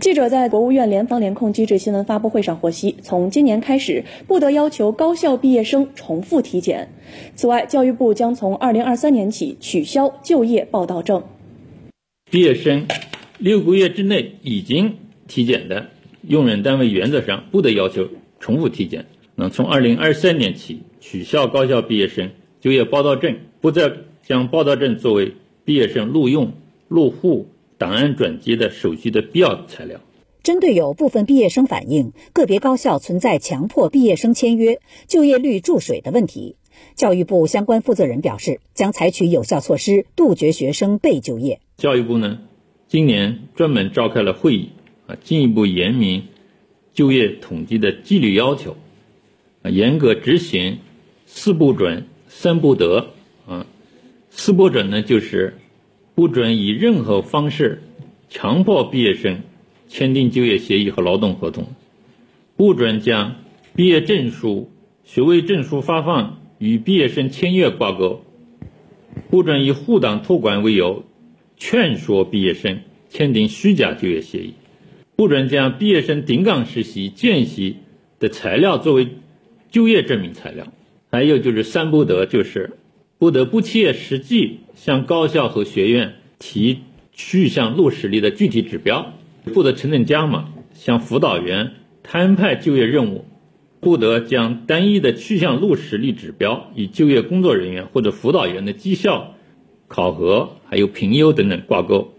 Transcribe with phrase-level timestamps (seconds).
[0.00, 6.88] 记者在国务院联防联控机制新闻发布会上获悉，从今年开始，不得要求高校毕业生重复体检。
[7.34, 11.22] 此外，教育部将从2023年起取消就业报到证。
[12.30, 12.86] 毕业生
[13.38, 14.94] 六个月之内已经
[15.28, 15.88] 体检的，
[16.22, 18.08] 用人单位原则上不得要求
[18.40, 19.06] 重复体检。
[19.34, 22.30] 那从2023年起，取消高校毕业生
[22.60, 23.92] 就业报到证，不再
[24.26, 25.34] 将报到证作为
[25.64, 26.52] 毕业生录用、
[26.88, 27.48] 入户。
[27.78, 30.00] 档案转接的手续的必要材料。
[30.42, 36.56] 针对有部分毕业生反映个别高校存在强迫毕业生签约、就业率注水的问题，
[36.94, 41.60] 教育部相关负责人表示，将采取有效措施，杜绝学生被就业。
[41.76, 42.38] 教育部呢，
[42.86, 44.70] 今年专门召开了会议，
[45.08, 46.28] 啊，进一步严明
[46.94, 48.76] 就业统计的纪律要求，
[49.62, 50.78] 啊，严格执行
[51.26, 53.08] 四不准、三不得。
[53.48, 53.64] 啊，
[54.30, 55.58] 四不准呢，就是。
[56.16, 57.82] 不准以任何方式
[58.30, 59.42] 强迫毕业生
[59.86, 61.66] 签订就业协议和劳动合同，
[62.56, 63.36] 不准将
[63.74, 64.70] 毕业证书、
[65.04, 68.24] 学位证书发放与毕业生签约挂钩，
[69.28, 71.04] 不准以护党托管为由
[71.58, 74.54] 劝说毕业生签订虚假就业协议，
[75.16, 77.76] 不准将毕业生顶岗实习、见习
[78.18, 79.08] 的材料作为
[79.70, 80.66] 就业证明材料。
[81.12, 82.78] 还有就是三不得，就是
[83.18, 84.60] 不得不切实际。
[84.76, 89.14] 向高校和学院提去向落实力的具体指标，
[89.54, 91.72] 不得层层加码向辅导员
[92.02, 93.24] 摊派就业任务，
[93.80, 99.34] 不得将单一的去向落实力指标与就业工作人员或者辅导员的绩效
[99.88, 102.12] 考核还有评优等等挂钩。